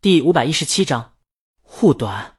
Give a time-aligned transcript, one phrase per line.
[0.00, 1.16] 第五百一十七章
[1.60, 2.36] 护短。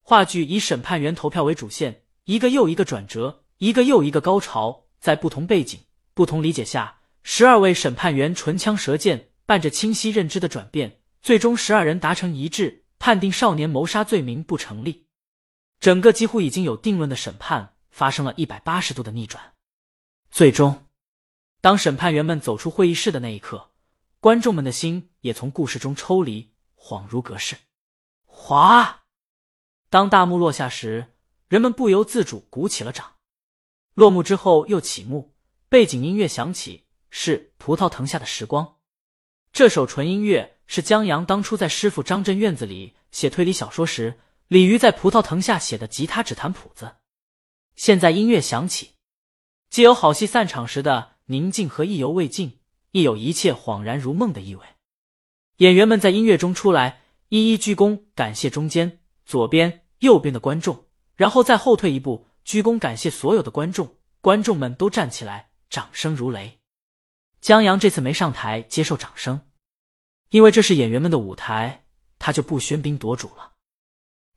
[0.00, 5.80] 话剧以审判员投票为主线，一个又一个转折，一个又一个高潮，在不同背景、
[6.14, 15.08] 不同理解下，十二位审判员唇枪舌剑，伴着清晰认知的转变，最终十二人达成一致，判定少年谋杀罪名不成立。
[15.80, 19.54] 整个几乎已经有定论的审判发生了一百八十度的逆转。
[20.30, 20.86] 最终，
[21.60, 23.72] 当审判员们走出会议室的那一刻。
[24.20, 26.53] 观众们的心也从故事中抽离，
[26.84, 27.56] 恍如隔世。
[28.26, 29.04] 哗！
[29.88, 31.14] 当大幕落下时，
[31.48, 33.14] 人们不由自主鼓起了掌。
[33.94, 35.34] 落幕之后又起幕，
[35.70, 38.66] 背景音乐响起，是《葡萄藤下的时光》。
[39.50, 46.96] 这首纯音乐是江阳当初在师傅张震院子里写推理小说时，鲤鱼在葡萄藤下写的吉他指弹谱子。
[47.76, 48.96] 现在音乐响起，
[49.70, 52.60] 既有好戏散场时的宁静和意犹未尽。
[52.90, 54.64] 亦有一切恍然如梦的意味。
[55.58, 63.96] 演员们在音乐中出来，一一鞠躬感谢中间、左边、右边的观众，然后再后退一步，鞠躬感谢所有的观众。
[64.20, 66.60] 观众们都站起来，掌声如雷。
[67.40, 69.42] 江阳这次没上台接受掌声，
[70.30, 71.84] 因为这是演员们的舞台，
[72.18, 73.52] 他就不喧宾夺主了。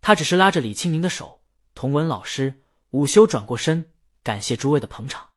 [0.02, 1.42] 他只是拉着李清明的手，
[1.74, 3.92] 童文老师、午休转过身，
[4.24, 5.30] 感谢诸位的捧场，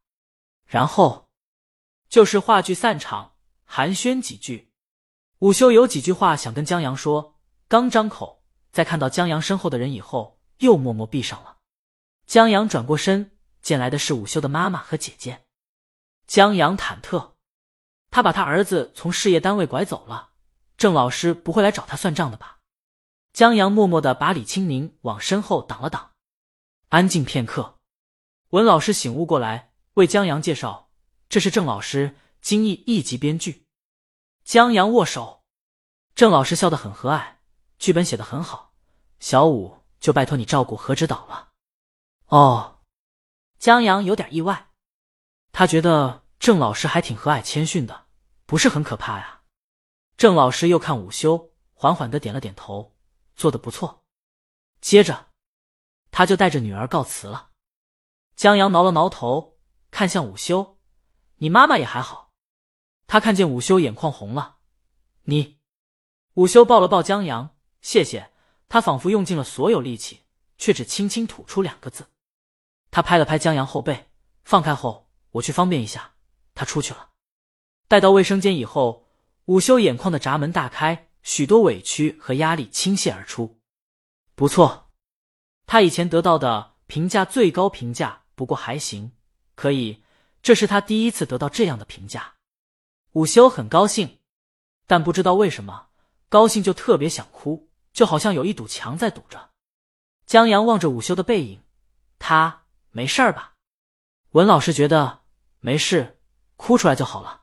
[0.66, 1.28] 然后。
[2.08, 4.69] 就是话剧散场，寒暄几句。
[5.40, 11.56] 午休有几句话想跟江阳说，刚张口，在看到江阳身后的人以后，又默默闭上了。
[12.26, 15.46] 江阳转过身，见来的是午休的妈妈和姐姐。
[16.26, 17.32] 江阳忐忑，
[18.10, 20.32] 他把他儿子从事业单位拐走了，
[20.76, 22.58] 郑老师不会来找他算账的吧？
[23.32, 26.10] 江阳默默的把李青宁往身后挡了挡。
[26.90, 27.78] 安静片刻，
[28.50, 30.90] 文老师醒悟过来，为江阳介绍。
[31.30, 33.64] 这是郑老师，京艺一级编剧。
[34.44, 35.44] 江阳握手，
[36.14, 37.36] 郑老师笑得很和蔼，
[37.78, 38.74] 剧本写得很好，
[39.20, 41.50] 小五就拜托你照顾和指导了。
[42.26, 42.80] 哦，
[43.58, 44.70] 江阳有点意外，
[45.52, 48.06] 他觉得郑老师还挺和蔼谦逊的，
[48.46, 49.42] 不是很可怕呀。
[50.16, 52.96] 郑老师又看午休，缓缓的点了点头，
[53.36, 54.04] 做的不错。
[54.80, 55.28] 接着，
[56.10, 57.50] 他就带着女儿告辞了。
[58.34, 59.58] 江阳挠了挠头，
[59.90, 60.78] 看向午休。
[61.36, 62.29] 你妈妈也还好，
[63.10, 64.58] 他看见午休眼眶红了。
[65.24, 65.58] 你，
[66.34, 68.30] 午休抱了抱江阳，谢谢。
[68.68, 70.20] 他仿佛用尽了所有力气，
[70.56, 72.06] 却只轻轻吐出两个字。
[72.92, 74.06] 他拍了拍江阳后背，
[74.44, 76.12] 放开后，我去方便一下。
[76.54, 77.08] 他出去了。
[77.88, 79.08] 待到卫生间以后，
[79.46, 83.58] 午休眼眶的闸门大开，许多委屈和压力倾泻而出。
[84.36, 84.92] 不错，
[85.66, 89.10] 他以前得到的评价最高评价，不过还行，
[89.56, 90.04] 可以。
[90.40, 92.36] 这是他第一次得到这样的评价，
[93.12, 94.18] 午休很高兴，
[94.86, 95.88] 但不知道为什么
[96.28, 99.50] 高兴就特别想哭，就好像有一堵墙在堵着。
[100.26, 101.60] 江阳望着午休的背影，
[102.20, 103.54] 他没事儿吧？
[104.30, 105.22] 文老师觉得
[105.58, 106.20] 没事，
[106.54, 107.42] 哭出来就好了。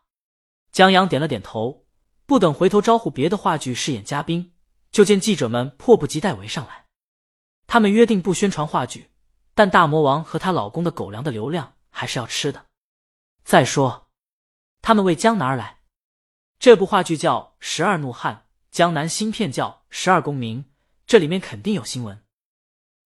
[0.71, 1.85] 江阳点了点头，
[2.25, 4.53] 不等回头招呼别的话剧饰演嘉宾，
[4.89, 6.85] 就见记者们迫不及待围上来。
[7.65, 9.11] 他们约定不宣传话剧，
[9.53, 12.67] 但大魔王和她老公的狗粮的流量还是要吃的。
[13.43, 14.06] 再说，
[14.87, 15.79] 他们为江南而来。
[16.59, 18.35] 这部话剧叫《十二怒汉》，
[18.71, 20.63] 江南新片叫《十二公民》，
[21.05, 22.23] 这里面肯定有新闻。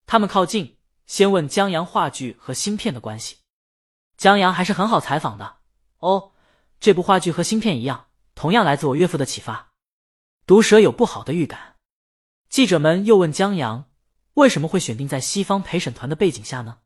[0.04, 0.76] 他们靠近，
[1.06, 3.38] 先问江阳话剧和新片的关系。
[4.18, 5.56] 江阳还是很好采访的
[6.00, 6.32] 哦。
[6.78, 9.70] 这部话剧和新片一样，同样来自我岳父的启发。
[10.44, 11.76] 毒蛇有不好的预感。
[12.50, 13.86] 记者们又问江阳，
[14.34, 16.80] 为什么会选定在西方陪审团的背景下呢？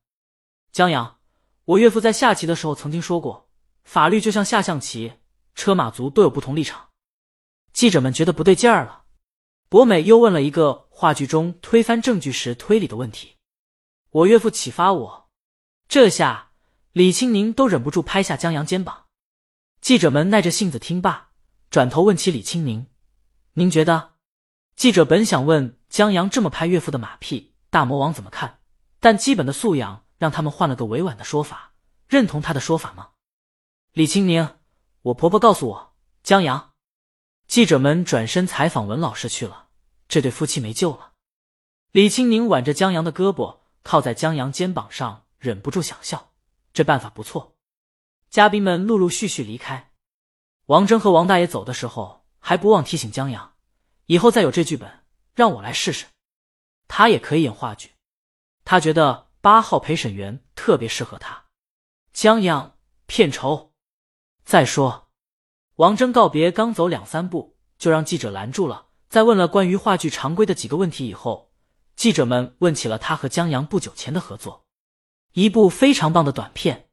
[0.71, 1.19] 江阳，
[1.65, 3.44] 我岳父在下棋的时候曾经说过。
[3.85, 5.13] 法律就像下象棋，
[5.55, 6.89] 车马族都有不同立场。
[7.73, 9.05] 记者们觉得不对劲儿了。
[9.69, 13.37] 博美又问了一个话剧中推翻证据时推理的问题。
[14.11, 15.29] 我岳父启发我，
[15.89, 16.51] 这下
[16.93, 19.07] 李青宁都忍不住拍下江阳肩膀。
[19.81, 21.31] 记者们耐着性子听罢，
[21.71, 22.87] 转头问起李青宁
[23.55, 24.15] ：“您觉得？”
[24.77, 28.61] 记者本想问江阳这么拍岳父的马屁，大魔王怎么看？
[29.01, 31.75] 但基本的素养让他们换了个委婉的说法
[32.09, 33.11] ：“认同他的说法吗？”
[33.95, 34.59] 李青宁，
[35.03, 35.95] 我婆婆告诉我，
[36.25, 36.73] 江阳。
[37.47, 39.69] 记者们转身采访文老师去了，
[40.09, 41.13] 这对夫妻没救了。
[41.93, 46.33] 李青宁挽着江阳的胳膊，靠在江阳肩膀上，忍不住想笑，
[46.73, 47.57] 这办法不错。
[48.31, 49.93] 嘉宾们陆陆续续离开，
[50.67, 53.55] 王峥和王大爷走的时候，还不忘提醒江阳，
[54.07, 55.05] 以后再有这剧本，
[55.37, 56.07] 让我来试试。
[56.89, 57.93] 他也可以演话剧，
[58.65, 61.45] 他觉得八号陪审员特别适合他。
[62.13, 62.77] 江阳，
[63.07, 63.71] 片酬。
[64.45, 65.09] 再说，
[65.77, 68.89] 王峥告别刚走两三步，就让记者拦住了。
[69.09, 71.51] 在问了关于话剧常规的几个问题以后，
[71.97, 74.67] 记者们问起了他和江阳不久前的合作，
[75.33, 76.91] 一部非常棒的短片。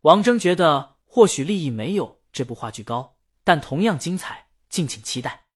[0.00, 5.46] 王峥觉得或许利益没有这部话剧高，但同样精彩，敬请期待。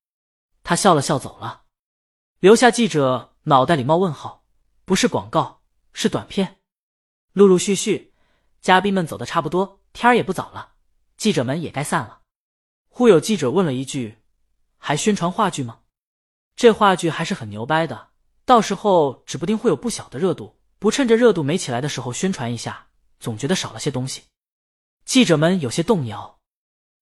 [0.61, 1.63] 他笑了笑走了，
[2.39, 4.45] 留下记者脑袋里冒问号：
[4.85, 5.63] 不是广告，
[5.93, 6.59] 是短片。
[7.31, 8.13] 陆陆续续，
[8.61, 10.72] 嘉宾们走的差不多，天儿也不早了，
[11.17, 12.21] 记者们也该散了。
[12.89, 14.19] 忽有记者问了一句
[14.77, 15.79] ：“还宣传话剧吗？”
[16.55, 18.09] 这话剧还是很牛掰的，
[18.45, 20.59] 到时候指不定会有不小的热度。
[20.79, 22.87] 不趁着热度没起来的时候宣传一下，
[23.17, 24.23] 总觉得少了些东西。
[25.05, 26.39] 记者们有些动摇，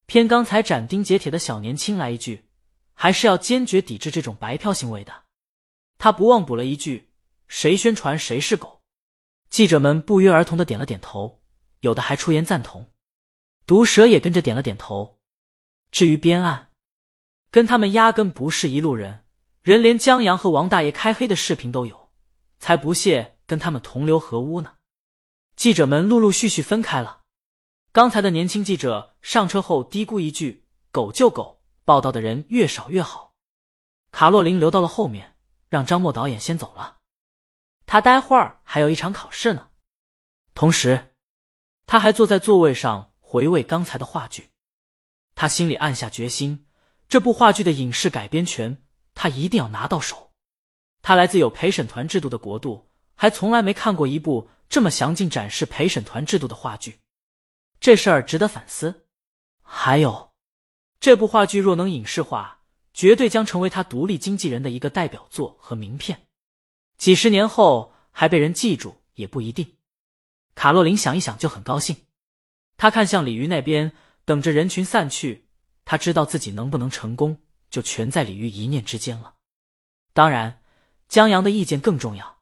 [0.05, 2.45] 偏刚才斩钉截铁的小年轻来一句，
[2.93, 5.23] 还是要坚决抵制这种白嫖行为的。
[5.97, 7.09] 他不忘补了一句
[7.49, 8.83] ：“谁宣传谁是狗。”
[9.49, 11.41] 记者们不约而同的点了点头，
[11.79, 12.90] 有的还出言赞同。
[13.71, 15.21] 毒蛇也跟着点了点头。
[15.91, 16.71] 至于边岸，
[17.49, 19.23] 跟他们压根不是一路人。
[19.61, 22.11] 人连江阳和王大爷开黑的视频都有，
[22.59, 24.73] 才不屑跟他们同流合污呢。
[25.55, 27.21] 记者们陆陆续续分开了。
[27.93, 33.35] 刚才的年轻记者上车后嘀咕一句：“狗就狗，报道的人越少越好。”
[34.11, 35.37] 卡洛琳留到了后面，
[35.69, 36.97] 让张默导演先走了。
[37.85, 39.69] 他待会儿还有一场考试呢。
[40.53, 41.15] 同时，
[41.85, 44.49] 他还坐在座位上回味刚才的话剧。
[45.35, 46.65] 他心里暗下决心，
[47.07, 48.83] 这部话剧的影视改编权。
[49.15, 50.33] 他一定要拿到手。
[51.01, 56.99] 他来自有陪审团制度的国度，还从来没看过一部这么详尽展示陪审团制度的话剧。
[57.79, 59.07] 这事儿值得反思。
[59.61, 60.33] 还有，
[60.99, 62.63] 这部话剧若能影视化，
[62.93, 66.27] 绝对将成为他独立经纪人的一个代表作和名片。
[66.97, 69.77] 几十年后还被人记住也不一定。
[70.53, 71.95] 卡洛琳想一想就很高兴。
[72.81, 73.91] 他看向李鱼那边，
[74.25, 75.45] 等着人群散去。
[75.85, 77.37] 他知道自己能不能成功。
[77.69, 79.35] 就全在李鱼一念之间了。
[80.13, 80.63] 当然，
[81.07, 82.39] 江阳的意见更重要。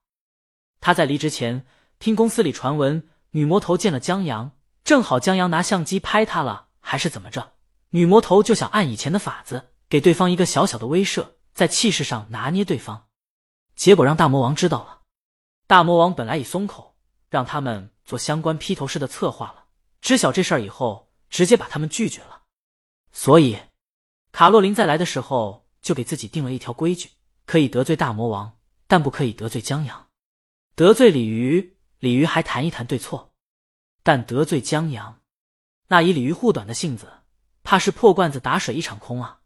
[0.80, 1.66] 他在离职前
[2.00, 4.54] 听公司里传闻，女魔头见了江阳，
[4.86, 7.52] 正好江阳拿相机拍他了，还是怎么着？
[7.90, 13.08] 女魔头就想按以前的法子，给对方一个小小的威慑，在气势上拿捏对方。
[13.76, 15.02] 结果让大魔王知道了。
[15.68, 16.96] 大魔王本来已松口，
[17.30, 19.66] 让他们做相关披头士的策划了。
[20.01, 22.44] 知晓这事儿以后，直接把他们拒绝了。
[23.12, 23.57] 所以。
[24.31, 27.10] 卡洛琳在来的时候就给自己定了一条规矩：
[27.48, 30.06] 可以得罪大魔王，但不可以得罪江阳；
[30.75, 33.31] 得罪鲤鱼，鲤鱼还谈一谈对错；
[34.04, 35.19] 但得罪江阳，
[35.88, 37.12] 那以鲤鱼护短的性子，
[37.63, 39.39] 怕是破罐子打水一场空啊！